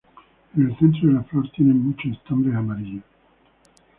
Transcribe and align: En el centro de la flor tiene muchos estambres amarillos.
En 0.57 0.63
el 0.65 0.75
centro 0.79 1.07
de 1.09 1.13
la 1.13 1.21
flor 1.25 1.47
tiene 1.51 1.75
muchos 1.75 2.13
estambres 2.17 2.55
amarillos. 2.55 3.03